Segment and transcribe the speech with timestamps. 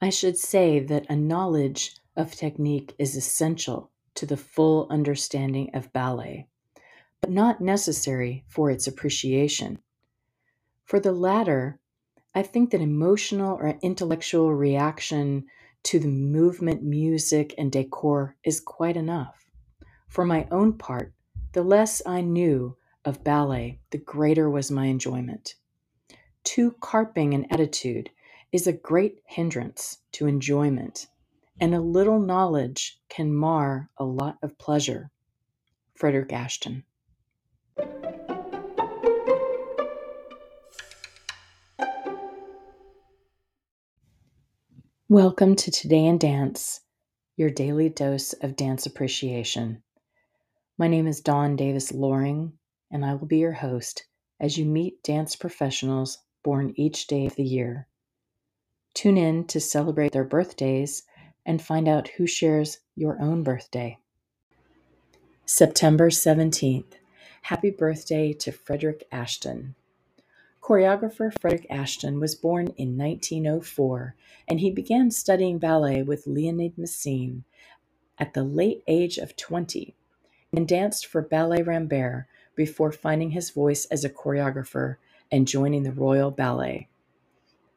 [0.00, 5.92] I should say that a knowledge of technique is essential to the full understanding of
[5.92, 6.46] ballet,
[7.20, 9.80] but not necessary for its appreciation.
[10.84, 11.80] For the latter,
[12.32, 15.46] I think that emotional or intellectual reaction
[15.84, 19.50] to the movement, music, and decor is quite enough.
[20.08, 21.12] For my own part,
[21.52, 25.54] the less I knew of ballet, the greater was my enjoyment.
[26.44, 28.10] Too carping an attitude
[28.50, 31.06] is a great hindrance to enjoyment,
[31.60, 35.10] and a little knowledge can mar a lot of pleasure.
[35.94, 36.82] Frederick Ashton.
[45.10, 46.80] Welcome to Today in Dance,
[47.36, 49.82] your daily dose of dance appreciation.
[50.78, 52.54] My name is Dawn Davis Loring,
[52.90, 54.06] and I will be your host
[54.40, 57.88] as you meet dance professionals born each day of the year.
[58.98, 61.04] Tune in to celebrate their birthdays
[61.46, 63.96] and find out who shares your own birthday.
[65.46, 66.94] September 17th.
[67.42, 69.76] Happy birthday to Frederick Ashton.
[70.60, 74.16] Choreographer Frederick Ashton was born in 1904
[74.48, 77.44] and he began studying ballet with Leonid Massine
[78.18, 79.94] at the late age of 20
[80.52, 84.96] and danced for Ballet Rambert before finding his voice as a choreographer
[85.30, 86.88] and joining the Royal Ballet.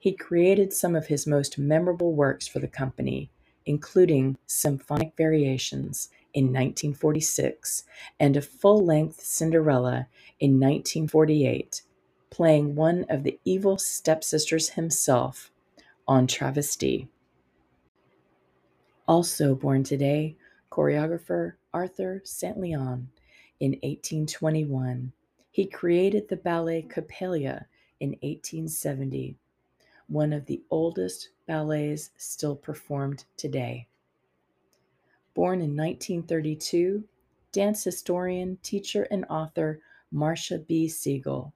[0.00, 3.30] He created some of his most memorable works for the company,
[3.66, 7.84] including Symphonic Variations in 1946
[8.18, 11.82] and a full length Cinderella in 1948,
[12.30, 15.50] playing one of the evil stepsisters himself
[16.08, 17.08] on travesti.
[19.06, 20.34] Also born today,
[20.72, 23.10] choreographer Arthur Saint-Leon
[23.60, 25.12] in 1821.
[25.50, 27.66] He created the ballet Coppelia
[28.00, 29.36] in 1870,
[30.10, 33.86] one of the oldest ballets still performed today.
[35.34, 37.04] Born in 1932,
[37.52, 39.80] dance historian, teacher, and author
[40.10, 40.88] Marcia B.
[40.88, 41.54] Siegel.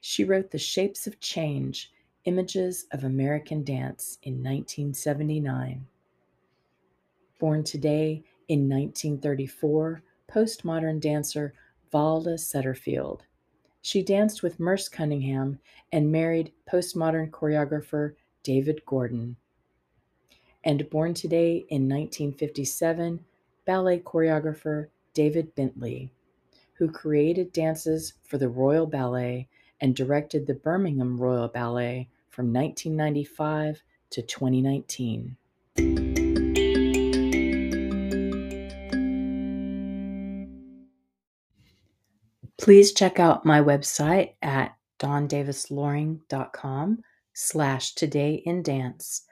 [0.00, 1.90] She wrote The Shapes of Change
[2.26, 5.84] Images of American Dance in 1979.
[7.40, 11.54] Born today in 1934, postmodern dancer
[11.92, 13.22] Valda Setterfield.
[13.82, 15.58] She danced with Merce Cunningham
[15.90, 19.36] and married postmodern choreographer David Gordon.
[20.62, 23.24] And born today in 1957,
[23.64, 26.10] ballet choreographer David Bintley,
[26.74, 29.48] who created dances for the Royal Ballet
[29.80, 36.09] and directed the Birmingham Royal Ballet from 1995 to 2019.
[42.70, 46.98] Please check out my website at dawndavisloring.com
[47.34, 49.24] slash today in dance,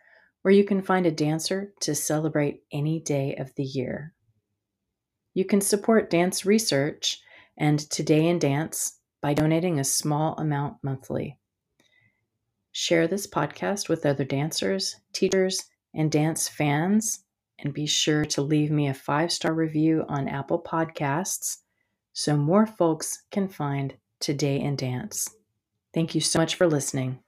[0.42, 4.12] where you can find a dancer to celebrate any day of the year.
[5.34, 7.20] You can support dance research
[7.56, 11.38] and Today in Dance by donating a small amount monthly.
[12.72, 17.20] Share this podcast with other dancers, teachers, and dance fans,
[17.60, 21.58] and be sure to leave me a five star review on Apple Podcasts
[22.12, 25.34] so more folks can find Today in Dance.
[25.94, 27.20] Thank you so much for listening.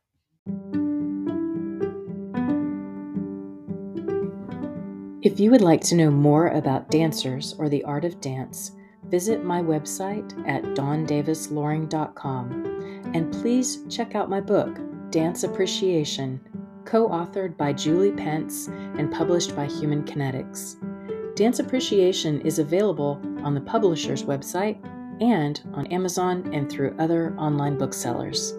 [5.22, 8.72] If you would like to know more about dancers or the art of dance,
[9.08, 14.78] visit my website at dawndavisloring.com and please check out my book,
[15.10, 16.40] Dance Appreciation,
[16.84, 20.76] co authored by Julie Pence and published by Human Kinetics.
[21.36, 24.78] Dance Appreciation is available on the publisher's website
[25.20, 28.54] and on Amazon and through other online booksellers.